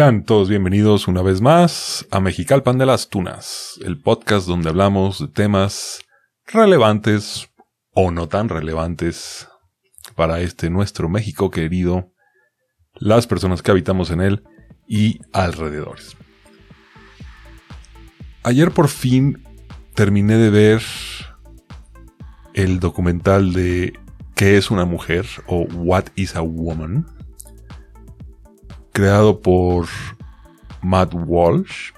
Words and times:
Sean 0.00 0.24
todos 0.24 0.48
bienvenidos 0.48 1.08
una 1.08 1.20
vez 1.20 1.42
más 1.42 2.06
a 2.10 2.20
Mexicalpan 2.20 2.78
de 2.78 2.86
las 2.86 3.10
Tunas, 3.10 3.78
el 3.84 4.00
podcast 4.00 4.48
donde 4.48 4.70
hablamos 4.70 5.18
de 5.18 5.28
temas 5.28 6.00
relevantes 6.46 7.50
o 7.92 8.10
no 8.10 8.26
tan 8.26 8.48
relevantes 8.48 9.46
para 10.14 10.40
este 10.40 10.70
nuestro 10.70 11.10
México 11.10 11.50
querido, 11.50 12.14
las 12.94 13.26
personas 13.26 13.60
que 13.60 13.72
habitamos 13.72 14.10
en 14.10 14.22
él 14.22 14.42
y 14.88 15.20
alrededores. 15.34 16.16
Ayer 18.42 18.70
por 18.70 18.88
fin 18.88 19.44
terminé 19.92 20.38
de 20.38 20.48
ver 20.48 20.82
el 22.54 22.80
documental 22.80 23.52
de 23.52 23.92
¿Qué 24.34 24.56
es 24.56 24.70
una 24.70 24.86
mujer? 24.86 25.26
o 25.46 25.64
What 25.64 26.04
is 26.14 26.36
a 26.36 26.40
Woman? 26.40 27.19
Creado 28.92 29.40
por 29.40 29.86
Matt 30.82 31.12
Walsh. 31.14 31.92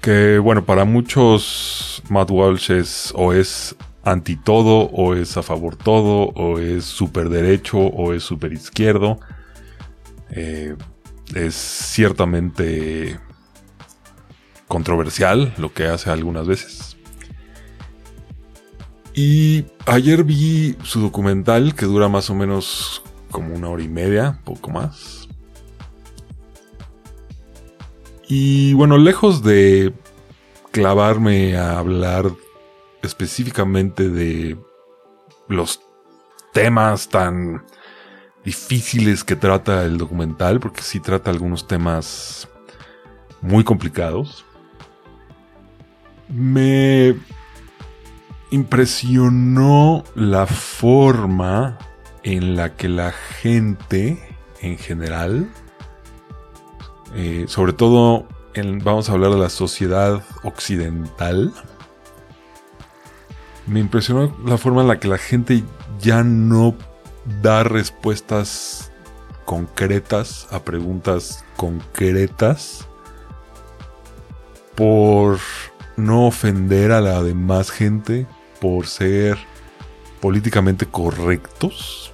Que 0.00 0.38
bueno, 0.38 0.64
para 0.64 0.84
muchos 0.84 2.02
Matt 2.08 2.30
Walsh 2.30 2.70
es 2.70 3.12
o 3.14 3.32
es 3.32 3.76
anti 4.02 4.36
todo, 4.36 4.90
o 4.90 5.14
es 5.14 5.36
a 5.36 5.42
favor 5.42 5.76
todo, 5.76 6.30
o 6.34 6.58
es 6.58 6.84
super 6.84 7.28
derecho, 7.28 7.78
o 7.78 8.12
es 8.12 8.22
super 8.22 8.52
izquierdo. 8.52 9.20
Eh, 10.30 10.76
es 11.34 11.54
ciertamente 11.54 13.18
controversial 14.68 15.52
lo 15.58 15.72
que 15.72 15.86
hace 15.86 16.10
algunas 16.10 16.46
veces. 16.46 16.96
Y 19.14 19.64
ayer 19.86 20.24
vi 20.24 20.76
su 20.84 21.00
documental 21.00 21.74
que 21.74 21.84
dura 21.84 22.08
más 22.08 22.30
o 22.30 22.34
menos 22.34 23.02
como 23.30 23.54
una 23.54 23.68
hora 23.68 23.82
y 23.82 23.88
media, 23.88 24.40
poco 24.44 24.70
más. 24.70 25.28
Y 28.28 28.74
bueno, 28.74 28.96
lejos 28.98 29.42
de 29.42 29.92
clavarme 30.70 31.56
a 31.56 31.78
hablar 31.78 32.30
específicamente 33.02 34.08
de 34.08 34.56
los 35.48 35.80
temas 36.52 37.08
tan 37.08 37.64
difíciles 38.44 39.24
que 39.24 39.36
trata 39.36 39.84
el 39.84 39.98
documental, 39.98 40.60
porque 40.60 40.82
sí 40.82 41.00
trata 41.00 41.30
algunos 41.30 41.66
temas 41.66 42.48
muy 43.40 43.64
complicados, 43.64 44.44
me 46.28 47.16
impresionó 48.50 50.04
la 50.14 50.46
forma 50.46 51.78
en 52.22 52.56
la 52.56 52.76
que 52.76 52.88
la 52.88 53.12
gente 53.12 54.18
en 54.60 54.78
general, 54.78 55.48
eh, 57.14 57.44
sobre 57.48 57.72
todo 57.72 58.26
vamos 58.82 59.08
a 59.08 59.12
hablar 59.12 59.30
de 59.30 59.38
la 59.38 59.48
sociedad 59.48 60.22
occidental, 60.42 61.52
me 63.66 63.80
impresionó 63.80 64.36
la 64.44 64.58
forma 64.58 64.82
en 64.82 64.88
la 64.88 64.98
que 64.98 65.08
la 65.08 65.18
gente 65.18 65.62
ya 66.00 66.22
no 66.24 66.74
da 67.42 67.62
respuestas 67.62 68.90
concretas 69.44 70.48
a 70.50 70.60
preguntas 70.62 71.44
concretas 71.56 72.86
por 74.74 75.38
no 75.96 76.26
ofender 76.26 76.92
a 76.92 77.00
la 77.00 77.22
demás 77.22 77.70
gente, 77.70 78.26
por 78.60 78.86
ser 78.86 79.38
políticamente 80.20 80.86
correctos 80.86 82.09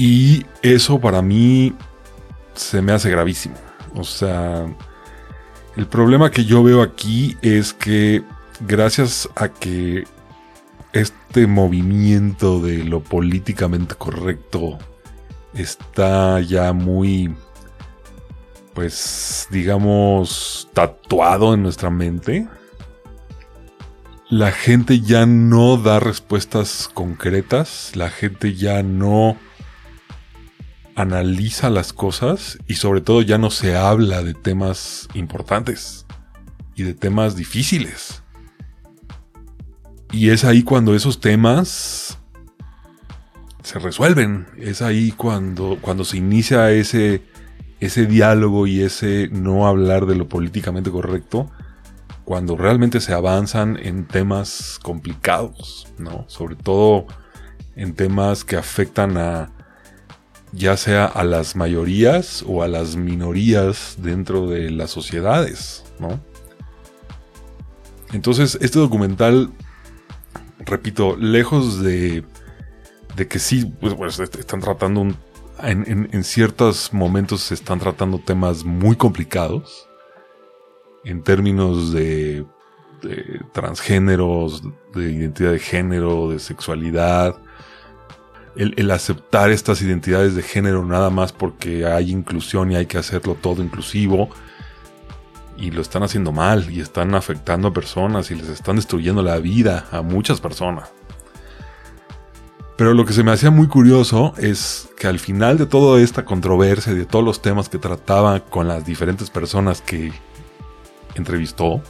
y 0.00 0.46
eso 0.62 0.98
para 0.98 1.20
mí 1.20 1.74
se 2.54 2.80
me 2.80 2.92
hace 2.92 3.10
gravísimo. 3.10 3.56
O 3.94 4.02
sea, 4.02 4.64
el 5.76 5.86
problema 5.88 6.30
que 6.30 6.46
yo 6.46 6.62
veo 6.62 6.80
aquí 6.80 7.36
es 7.42 7.74
que 7.74 8.22
gracias 8.60 9.28
a 9.36 9.50
que 9.50 10.04
este 10.94 11.46
movimiento 11.46 12.62
de 12.62 12.82
lo 12.82 13.00
políticamente 13.00 13.94
correcto 13.94 14.78
está 15.52 16.40
ya 16.40 16.72
muy, 16.72 17.34
pues, 18.72 19.48
digamos, 19.50 20.70
tatuado 20.72 21.52
en 21.52 21.62
nuestra 21.62 21.90
mente, 21.90 22.48
la 24.30 24.50
gente 24.50 25.02
ya 25.02 25.26
no 25.26 25.76
da 25.76 26.00
respuestas 26.00 26.88
concretas, 26.94 27.92
la 27.96 28.08
gente 28.08 28.54
ya 28.54 28.82
no 28.82 29.36
analiza 30.94 31.70
las 31.70 31.92
cosas 31.92 32.58
y 32.66 32.74
sobre 32.74 33.00
todo 33.00 33.22
ya 33.22 33.38
no 33.38 33.50
se 33.50 33.76
habla 33.76 34.22
de 34.22 34.34
temas 34.34 35.08
importantes 35.14 36.06
y 36.74 36.82
de 36.82 36.94
temas 36.94 37.36
difíciles. 37.36 38.22
Y 40.12 40.30
es 40.30 40.44
ahí 40.44 40.62
cuando 40.62 40.94
esos 40.94 41.20
temas 41.20 42.18
se 43.62 43.78
resuelven. 43.78 44.46
Es 44.56 44.82
ahí 44.82 45.12
cuando, 45.12 45.78
cuando 45.80 46.04
se 46.04 46.16
inicia 46.16 46.70
ese, 46.72 47.22
ese 47.78 48.06
diálogo 48.06 48.66
y 48.66 48.82
ese 48.82 49.28
no 49.30 49.66
hablar 49.66 50.06
de 50.06 50.16
lo 50.16 50.28
políticamente 50.28 50.90
correcto. 50.90 51.50
Cuando 52.24 52.56
realmente 52.56 53.00
se 53.00 53.12
avanzan 53.12 53.78
en 53.80 54.06
temas 54.06 54.78
complicados, 54.82 55.88
¿no? 55.98 56.24
Sobre 56.28 56.56
todo 56.56 57.06
en 57.76 57.94
temas 57.94 58.44
que 58.44 58.56
afectan 58.56 59.16
a, 59.16 59.52
ya 60.52 60.76
sea 60.76 61.04
a 61.06 61.24
las 61.24 61.56
mayorías 61.56 62.44
o 62.46 62.62
a 62.62 62.68
las 62.68 62.96
minorías 62.96 63.96
dentro 63.98 64.48
de 64.48 64.70
las 64.70 64.90
sociedades, 64.90 65.84
¿no? 65.98 66.20
Entonces, 68.12 68.58
este 68.60 68.78
documental, 68.78 69.50
repito, 70.58 71.16
lejos 71.16 71.80
de, 71.80 72.24
de 73.16 73.28
que 73.28 73.38
sí, 73.38 73.72
pues, 73.80 73.94
pues 73.94 74.18
están 74.18 74.60
tratando 74.60 75.06
en, 75.62 76.24
ciertos 76.24 76.92
momentos 76.92 77.42
se 77.42 77.54
están 77.54 77.78
tratando 77.78 78.18
temas 78.18 78.64
muy 78.64 78.96
complicados 78.96 79.88
en 81.04 81.22
términos 81.22 81.92
de 81.92 82.44
transgéneros, 83.52 84.62
de 84.94 85.12
identidad 85.12 85.52
de 85.52 85.58
género, 85.58 86.28
de 86.28 86.38
sexualidad, 86.38 87.36
el, 88.56 88.90
aceptar 88.90 89.50
estas 89.50 89.80
identidades 89.82 90.34
de 90.34 90.42
género 90.42 90.84
nada 90.84 91.10
más 91.10 91.32
porque 91.32 91.86
hay 91.86 92.10
inclusión 92.10 92.72
y 92.72 92.76
hay 92.76 92.86
que 92.86 92.98
hacerlo 92.98 93.36
todo 93.40 93.62
inclusivo. 93.62 94.28
Y 95.56 95.70
lo 95.70 95.82
están 95.82 96.02
haciendo 96.02 96.32
mal 96.32 96.70
y 96.70 96.80
están 96.80 97.14
afectando 97.14 97.68
a 97.68 97.72
personas 97.72 98.30
y 98.30 98.34
les 98.34 98.48
están 98.48 98.76
destruyendo 98.76 99.22
la 99.22 99.38
vida 99.38 99.86
a 99.90 100.00
muchas 100.02 100.40
personas. 100.40 100.90
Pero 102.76 102.94
lo 102.94 103.04
que 103.04 103.12
se 103.12 103.22
me 103.22 103.30
hacía 103.30 103.50
muy 103.50 103.68
curioso 103.68 104.32
es 104.38 104.88
que 104.96 105.06
al 105.06 105.18
final 105.18 105.58
de 105.58 105.66
toda 105.66 106.00
esta 106.00 106.24
controversia 106.24 106.94
de 106.94 107.04
todos 107.04 107.22
los 107.22 107.42
temas 107.42 107.68
que 107.68 107.76
trataba 107.76 108.40
con 108.40 108.68
las 108.68 108.86
diferentes 108.86 109.28
personas 109.28 109.82
que 109.82 110.12
entrevistó, 111.14 111.82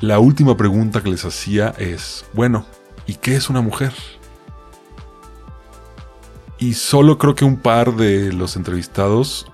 la 0.00 0.18
última 0.18 0.54
pregunta 0.56 1.02
que 1.02 1.08
les 1.08 1.24
hacía 1.24 1.74
es, 1.78 2.26
bueno, 2.34 2.66
¿y 3.06 3.14
qué 3.14 3.36
es 3.36 3.48
una 3.48 3.62
mujer? 3.62 3.94
Y 6.58 6.74
solo 6.74 7.18
creo 7.18 7.34
que 7.34 7.44
un 7.44 7.56
par 7.56 7.94
de 7.94 8.32
los 8.32 8.56
entrevistados 8.56 9.46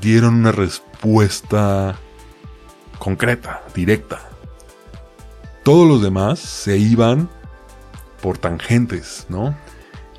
dieron 0.00 0.34
una 0.34 0.52
respuesta 0.52 1.96
concreta, 2.98 3.62
directa. 3.74 4.20
Todos 5.64 5.88
los 5.88 6.02
demás 6.02 6.38
se 6.38 6.78
iban 6.78 7.28
por 8.22 8.38
tangentes, 8.38 9.26
¿no? 9.28 9.56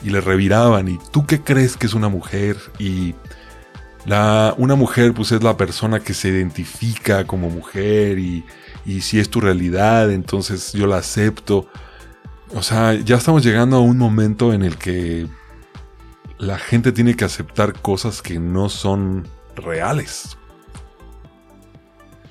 Y 0.04 0.10
le 0.10 0.20
reviraban. 0.20 0.90
¿Y 0.90 1.00
tú 1.12 1.26
qué 1.26 1.42
crees 1.42 1.78
que 1.78 1.88
es 1.88 1.94
una 1.94 2.10
mujer? 2.10 2.58
Y 2.80 3.16
la, 4.06 4.54
una 4.58 4.76
mujer 4.76 5.14
pues 5.14 5.32
es 5.32 5.42
la 5.42 5.56
persona 5.56 6.02
que 6.02 6.14
se 6.14 6.30
identifica 6.30 7.26
como 7.26 7.50
mujer 7.50 8.20
y, 8.20 8.44
y 8.86 9.02
si 9.02 9.20
es 9.20 9.30
tu 9.30 9.40
realidad, 9.40 10.12
entonces 10.12 10.74
yo 10.74 10.86
la 10.86 10.98
acepto. 10.98 11.68
O 12.54 12.62
sea, 12.62 12.94
ya 12.94 13.16
estamos 13.16 13.44
llegando 13.44 13.78
a 13.78 13.82
un 13.82 13.98
momento 13.98 14.54
en 14.54 14.64
el 14.64 14.78
que 14.78 15.28
la 16.38 16.58
gente 16.58 16.92
tiene 16.92 17.16
que 17.16 17.26
aceptar 17.26 17.82
cosas 17.82 18.22
que 18.22 18.40
no 18.40 18.70
son 18.70 19.28
reales. 19.56 20.38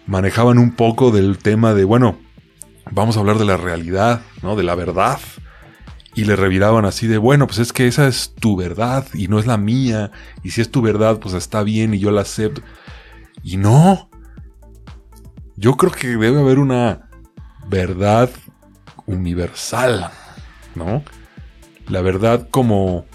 Manejaban 0.06 0.58
un 0.58 0.72
poco 0.72 1.10
del 1.10 1.38
tema 1.38 1.74
de, 1.74 1.84
bueno, 1.84 2.18
vamos 2.90 3.16
a 3.16 3.20
hablar 3.20 3.38
de 3.38 3.46
la 3.46 3.56
realidad, 3.56 4.22
¿no? 4.42 4.56
De 4.56 4.62
la 4.62 4.74
verdad. 4.74 5.18
Y 6.14 6.24
le 6.24 6.36
reviraban 6.36 6.84
así 6.84 7.06
de, 7.06 7.18
bueno, 7.18 7.46
pues 7.46 7.58
es 7.58 7.72
que 7.72 7.88
esa 7.88 8.06
es 8.06 8.34
tu 8.38 8.56
verdad 8.56 9.06
y 9.14 9.28
no 9.28 9.38
es 9.38 9.46
la 9.46 9.56
mía. 9.56 10.12
Y 10.42 10.50
si 10.50 10.60
es 10.60 10.70
tu 10.70 10.82
verdad, 10.82 11.18
pues 11.18 11.34
está 11.34 11.62
bien 11.62 11.94
y 11.94 11.98
yo 11.98 12.10
la 12.10 12.20
acepto. 12.20 12.62
Y 13.42 13.56
no. 13.56 14.10
Yo 15.56 15.76
creo 15.76 15.92
que 15.92 16.08
debe 16.08 16.40
haber 16.40 16.58
una 16.58 17.08
verdad 17.68 18.30
universal, 19.06 20.10
¿no? 20.74 21.02
La 21.88 22.00
verdad 22.00 22.48
como 22.50 23.06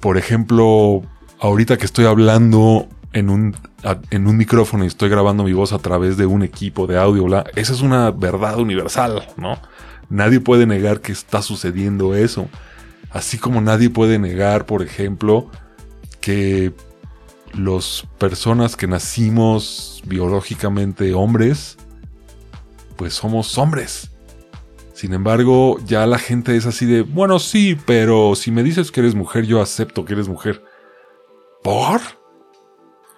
por 0.00 0.16
ejemplo, 0.16 1.02
ahorita 1.38 1.76
que 1.76 1.84
estoy 1.84 2.06
hablando 2.06 2.88
en 3.12 3.28
un, 3.28 3.56
en 4.10 4.26
un 4.26 4.36
micrófono 4.36 4.84
y 4.84 4.86
estoy 4.86 5.08
grabando 5.08 5.44
mi 5.44 5.52
voz 5.52 5.72
a 5.72 5.78
través 5.78 6.16
de 6.16 6.26
un 6.26 6.42
equipo 6.42 6.86
de 6.86 6.98
audio, 6.98 7.24
bla, 7.24 7.44
esa 7.54 7.72
es 7.72 7.82
una 7.82 8.10
verdad 8.10 8.58
universal, 8.58 9.28
¿no? 9.36 9.58
Nadie 10.08 10.40
puede 10.40 10.66
negar 10.66 11.00
que 11.00 11.12
está 11.12 11.42
sucediendo 11.42 12.14
eso. 12.14 12.48
Así 13.10 13.38
como 13.38 13.60
nadie 13.60 13.90
puede 13.90 14.18
negar, 14.18 14.66
por 14.66 14.82
ejemplo, 14.82 15.50
que 16.20 16.72
las 17.54 18.06
personas 18.18 18.76
que 18.76 18.86
nacimos 18.86 20.02
biológicamente 20.06 21.14
hombres, 21.14 21.76
pues 22.96 23.14
somos 23.14 23.56
hombres. 23.58 24.10
Sin 25.00 25.14
embargo, 25.14 25.78
ya 25.86 26.04
la 26.04 26.18
gente 26.18 26.54
es 26.58 26.66
así 26.66 26.84
de, 26.84 27.00
bueno, 27.00 27.38
sí, 27.38 27.74
pero 27.86 28.34
si 28.34 28.50
me 28.50 28.62
dices 28.62 28.92
que 28.92 29.00
eres 29.00 29.14
mujer, 29.14 29.46
yo 29.46 29.62
acepto 29.62 30.04
que 30.04 30.12
eres 30.12 30.28
mujer. 30.28 30.62
¿Por? 31.62 32.02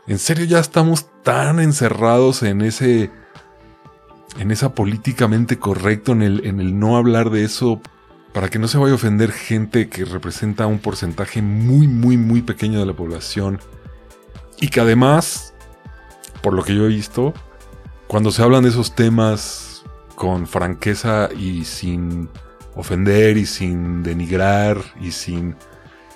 ¿En 0.06 0.20
serio 0.20 0.44
ya 0.44 0.60
estamos 0.60 1.06
tan 1.24 1.58
encerrados 1.58 2.44
en 2.44 2.62
ese 2.62 3.10
en 4.38 4.52
esa 4.52 4.76
políticamente 4.76 5.58
correcto, 5.58 6.12
en 6.12 6.22
el, 6.22 6.46
en 6.46 6.60
el 6.60 6.78
no 6.78 6.96
hablar 6.96 7.30
de 7.30 7.42
eso, 7.42 7.80
para 8.32 8.48
que 8.48 8.60
no 8.60 8.68
se 8.68 8.78
vaya 8.78 8.92
a 8.92 8.94
ofender 8.94 9.32
gente 9.32 9.88
que 9.88 10.04
representa 10.04 10.68
un 10.68 10.78
porcentaje 10.78 11.42
muy, 11.42 11.88
muy, 11.88 12.16
muy 12.16 12.42
pequeño 12.42 12.78
de 12.78 12.86
la 12.86 12.94
población. 12.94 13.58
Y 14.60 14.68
que 14.68 14.80
además, 14.80 15.52
por 16.42 16.54
lo 16.54 16.62
que 16.62 16.76
yo 16.76 16.84
he 16.84 16.88
visto, 16.88 17.34
cuando 18.06 18.30
se 18.30 18.40
hablan 18.40 18.62
de 18.62 18.68
esos 18.68 18.94
temas 18.94 19.71
con 20.14 20.46
franqueza 20.46 21.28
y 21.36 21.64
sin 21.64 22.28
ofender 22.74 23.36
y 23.36 23.46
sin 23.46 24.02
denigrar 24.02 24.78
y 25.00 25.12
sin 25.12 25.56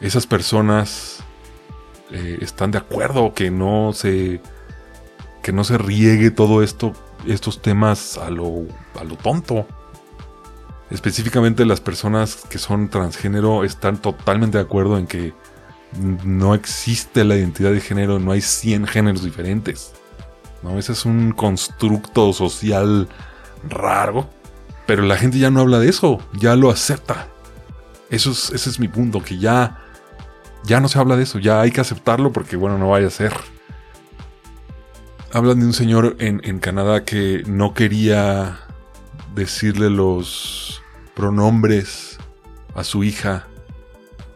esas 0.01 0.27
personas 0.27 1.23
eh, 2.11 2.39
están 2.41 2.71
de 2.71 2.79
acuerdo 2.79 3.35
que 3.35 3.51
no 3.51 3.93
se 3.93 4.41
que 5.43 5.53
no 5.53 5.65
se 5.65 5.79
riegue 5.79 6.31
todo 6.31 6.63
esto 6.63 6.93
estos 7.27 7.63
temas 7.63 8.19
a 8.19 8.31
lo, 8.31 8.67
a 8.99 9.05
lo 9.05 9.17
tonto. 9.17 9.67
Específicamente 10.91 11.65
las 11.65 11.81
personas 11.81 12.45
que 12.49 12.59
son 12.59 12.89
transgénero 12.89 13.65
están 13.65 14.01
totalmente 14.01 14.59
de 14.59 14.65
acuerdo 14.65 14.99
en 14.99 15.07
que 15.07 15.35
no 16.25 16.55
existe 16.55 17.25
la 17.25 17.37
identidad 17.37 17.73
de 17.73 17.81
género, 17.81 18.19
no 18.19 18.33
hay 18.33 18.41
100 18.41 18.87
géneros 18.87 19.25
diferentes. 19.25 19.93
¿no? 20.63 20.79
Ese 20.79 20.93
es 20.93 21.05
un 21.05 21.33
constructo 21.33 22.33
social 22.33 23.09
raro, 23.69 24.29
pero 24.87 25.03
la 25.03 25.17
gente 25.17 25.39
ya 25.39 25.51
no 25.51 25.61
habla 25.61 25.79
de 25.79 25.89
eso, 25.89 26.21
ya 26.33 26.57
lo 26.57 26.71
acepta. 26.71 27.29
Eso 28.11 28.31
es, 28.31 28.51
ese 28.51 28.71
es 28.71 28.79
mi 28.79 28.89
punto, 28.89 29.23
que 29.23 29.39
ya, 29.39 29.83
ya 30.65 30.81
no 30.81 30.89
se 30.89 30.99
habla 30.99 31.17
de 31.17 31.25
eso, 31.25 31.39
ya 31.39 31.61
hay 31.61 31.71
que 31.71 31.81
aceptarlo 31.81 32.33
porque 32.33 32.57
bueno, 32.57 32.79
no 32.79 32.91
vaya 32.91 33.09
a 33.09 33.11
ser. 33.11 33.33
Hablan 35.33 35.61
de 35.61 35.67
un 35.67 35.73
señor 35.73 36.17
en, 36.19 36.59
Canadá 36.61 37.05
que 37.05 37.43
no 37.47 37.75
quería 37.75 38.61
decirle 39.35 39.91
los 39.91 40.83
pronombres 41.15 42.19
a 42.75 42.85
su 42.85 43.05
hija 43.05 43.47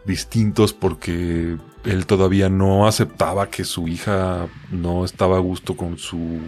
distintos 0.05 0.73
porque 0.73 1.57
él 1.85 2.05
todavía 2.05 2.49
no 2.49 2.87
aceptaba 2.87 3.49
que 3.49 3.63
su 3.63 3.87
hija 3.87 4.47
no 4.69 5.05
estaba 5.05 5.37
a 5.37 5.39
gusto 5.39 5.75
con 5.75 5.97
su 5.97 6.39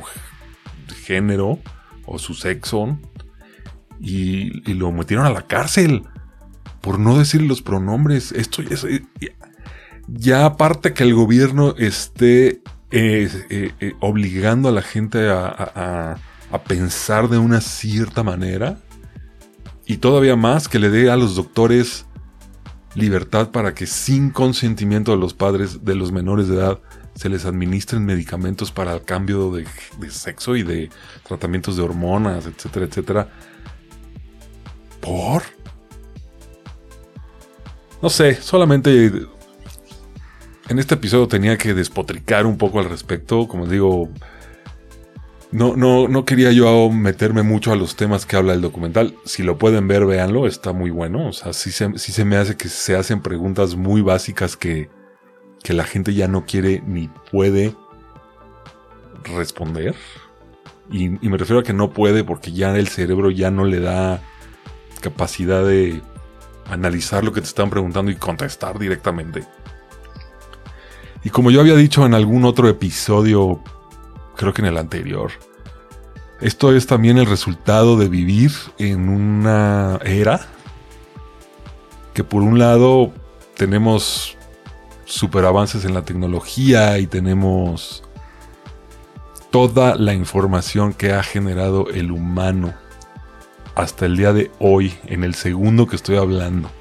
género 1.05 1.59
o 2.05 2.19
su 2.19 2.33
sexo 2.33 2.97
y, 3.99 4.73
lo 4.73 4.91
metieron 4.91 5.25
a 5.25 5.29
la 5.29 5.47
cárcel 5.47 6.03
por 6.81 6.99
no 6.99 7.17
decirle 7.17 7.47
los 7.47 7.61
pronombres. 7.61 8.31
Esto 8.31 8.61
ya, 8.61 8.77
ya 10.07 10.45
aparte 10.45 10.93
que 10.93 11.03
el 11.03 11.13
gobierno 11.13 11.75
esté 11.77 12.61
eh, 12.91 13.27
eh, 13.49 13.93
obligando 14.01 14.69
a 14.69 14.71
la 14.71 14.83
gente 14.83 15.29
a, 15.29 16.17
pensar 16.67 17.29
de 17.29 17.39
una 17.39 17.61
cierta 17.61 18.21
manera. 18.21 18.77
Y 19.87 19.97
todavía 19.97 20.35
más 20.35 20.67
que 20.67 20.77
le 20.77 20.91
dé 20.91 21.09
a 21.09 21.17
los 21.17 21.35
doctores 21.35 22.05
libertad 22.93 23.49
para 23.49 23.73
que 23.73 23.87
sin 23.87 24.29
consentimiento 24.29 25.11
de 25.11 25.17
los 25.17 25.33
padres 25.33 25.83
de 25.83 25.95
los 25.95 26.11
menores 26.11 26.47
de 26.47 26.57
edad 26.57 26.79
se 27.15 27.29
les 27.29 27.45
administren 27.45 28.05
medicamentos 28.05 28.71
para 28.71 28.93
el 28.93 29.03
cambio 29.03 29.51
de, 29.51 29.65
de 29.99 30.09
sexo 30.09 30.55
y 30.55 30.63
de 30.63 30.89
tratamientos 31.27 31.77
de 31.77 31.83
hormonas, 31.83 32.45
etcétera, 32.45 32.85
etcétera. 32.85 33.29
¿Por? 34.99 35.43
No 38.01 38.09
sé, 38.09 38.35
solamente 38.35 39.11
en 40.69 40.79
este 40.79 40.95
episodio 40.95 41.27
tenía 41.27 41.57
que 41.57 41.73
despotricar 41.73 42.45
un 42.45 42.57
poco 42.57 42.79
al 42.79 42.89
respecto. 42.89 43.47
Como 43.47 43.67
digo, 43.67 44.09
no, 45.51 45.75
no, 45.75 46.07
no 46.07 46.25
quería 46.25 46.51
yo 46.51 46.89
meterme 46.89 47.43
mucho 47.43 47.71
a 47.71 47.75
los 47.75 47.95
temas 47.95 48.25
que 48.25 48.35
habla 48.35 48.53
el 48.53 48.61
documental. 48.61 49.15
Si 49.25 49.43
lo 49.43 49.57
pueden 49.57 49.87
ver, 49.87 50.05
véanlo, 50.05 50.47
está 50.47 50.73
muy 50.73 50.89
bueno. 50.89 51.27
O 51.29 51.33
sea, 51.33 51.53
sí 51.53 51.71
se, 51.71 51.97
se 51.97 52.25
me 52.25 52.37
hace 52.37 52.57
que 52.57 52.69
se 52.69 52.95
hacen 52.95 53.21
preguntas 53.21 53.75
muy 53.75 54.01
básicas 54.01 54.57
que, 54.57 54.89
que 55.63 55.73
la 55.73 55.85
gente 55.85 56.13
ya 56.13 56.27
no 56.27 56.45
quiere 56.45 56.83
ni 56.85 57.09
puede 57.31 57.75
responder. 59.23 59.95
Y, 60.91 61.09
me 61.09 61.37
refiero 61.37 61.61
a 61.61 61.63
que 61.63 61.73
no 61.73 61.91
puede 61.91 62.23
porque 62.23 62.51
ya 62.51 62.77
el 62.77 62.89
cerebro 62.89 63.31
ya 63.31 63.49
no 63.49 63.65
le 63.65 63.79
da 63.79 64.21
capacidad 65.01 65.65
de 65.65 66.01
analizar 66.69 67.23
lo 67.23 67.31
que 67.31 67.41
te 67.41 67.47
están 67.47 67.69
preguntando 67.69 68.11
y 68.11 68.15
contestar 68.15 68.77
directamente. 68.77 69.45
Y 71.23 71.29
como 71.29 71.51
yo 71.51 71.61
había 71.61 71.75
dicho 71.75 72.05
en 72.05 72.13
algún 72.13 72.43
otro 72.43 72.67
episodio, 72.67 73.61
creo 74.35 74.53
que 74.53 74.61
en 74.61 74.67
el 74.67 74.77
anterior, 74.77 75.31
esto 76.41 76.75
es 76.75 76.85
también 76.85 77.17
el 77.17 77.25
resultado 77.25 77.97
de 77.97 78.09
vivir 78.09 78.51
en 78.77 79.07
una 79.07 79.99
era 80.03 80.45
que 82.13 82.23
por 82.23 82.43
un 82.43 82.59
lado 82.59 83.13
tenemos 83.55 84.37
super 85.13 85.45
avances 85.45 85.85
en 85.85 85.93
la 85.93 86.01
tecnología 86.01 86.97
y 86.97 87.05
tenemos 87.05 88.03
toda 89.51 89.95
la 89.95 90.15
información 90.15 90.91
que 90.91 91.13
ha 91.13 91.21
generado 91.21 91.87
el 91.91 92.11
humano 92.11 92.73
hasta 93.75 94.07
el 94.07 94.17
día 94.17 94.33
de 94.33 94.49
hoy, 94.57 94.97
en 95.05 95.23
el 95.23 95.35
segundo 95.35 95.85
que 95.85 95.95
estoy 95.95 96.17
hablando. 96.17 96.71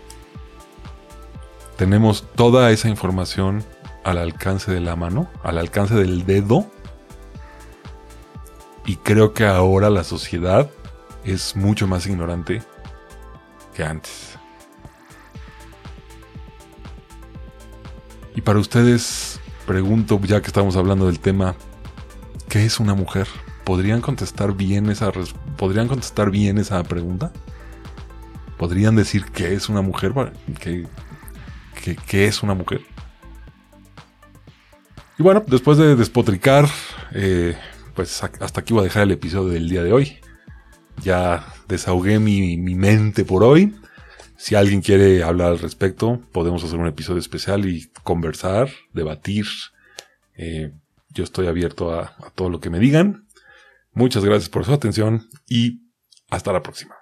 Tenemos 1.76 2.26
toda 2.34 2.70
esa 2.70 2.88
información 2.88 3.64
al 4.02 4.16
alcance 4.16 4.72
de 4.72 4.80
la 4.80 4.96
mano, 4.96 5.28
al 5.42 5.58
alcance 5.58 5.94
del 5.94 6.24
dedo. 6.24 6.66
Y 8.86 8.96
creo 8.96 9.34
que 9.34 9.44
ahora 9.44 9.90
la 9.90 10.04
sociedad 10.04 10.70
es 11.22 11.54
mucho 11.54 11.86
más 11.86 12.06
ignorante 12.06 12.62
que 13.74 13.84
antes. 13.84 14.31
Para 18.44 18.58
ustedes, 18.58 19.38
pregunto, 19.66 20.20
ya 20.24 20.40
que 20.40 20.48
estamos 20.48 20.74
hablando 20.76 21.06
del 21.06 21.20
tema, 21.20 21.54
¿qué 22.48 22.64
es 22.64 22.80
una 22.80 22.94
mujer? 22.94 23.28
¿Podrían 23.64 24.00
contestar 24.00 24.56
bien 24.56 24.90
esa, 24.90 25.12
¿podrían 25.56 25.86
contestar 25.86 26.30
bien 26.32 26.58
esa 26.58 26.82
pregunta? 26.82 27.32
¿Podrían 28.58 28.96
decir 28.96 29.26
qué 29.26 29.54
es 29.54 29.68
una 29.68 29.80
mujer? 29.80 30.12
¿Qué, 30.60 30.88
qué, 32.06 32.26
es 32.26 32.42
una 32.42 32.54
mujer? 32.54 32.80
Y 35.18 35.22
bueno, 35.22 35.44
después 35.46 35.78
de 35.78 35.94
despotricar, 35.94 36.68
eh, 37.12 37.56
pues 37.94 38.22
hasta 38.24 38.60
aquí 38.60 38.72
voy 38.72 38.80
a 38.80 38.84
dejar 38.84 39.04
el 39.04 39.12
episodio 39.12 39.52
del 39.52 39.68
día 39.68 39.84
de 39.84 39.92
hoy. 39.92 40.18
Ya 41.02 41.46
desahogué 41.68 42.18
mi, 42.18 42.56
mente 42.56 43.24
por 43.24 43.44
hoy. 43.44 43.74
Si 44.42 44.56
alguien 44.56 44.80
quiere 44.80 45.22
hablar 45.22 45.52
al 45.52 45.60
respecto, 45.60 46.20
podemos 46.32 46.64
hacer 46.64 46.76
un 46.76 46.88
episodio 46.88 47.20
especial 47.20 47.64
y 47.64 47.86
conversar, 48.02 48.68
debatir. 48.92 49.46
Eh, 50.34 50.72
yo 51.10 51.22
estoy 51.22 51.46
abierto 51.46 51.92
a 51.92 52.16
todo 52.34 52.50
lo 52.50 52.58
que 52.58 52.68
me 52.68 52.80
digan. 52.80 53.28
Muchas 53.92 54.24
gracias 54.24 54.48
por 54.48 54.64
su 54.64 54.72
atención 54.72 55.28
y 55.46 55.82
hasta 56.28 56.52
la 56.52 56.60
próxima. 56.60 56.96